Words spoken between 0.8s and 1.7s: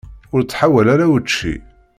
ara učči.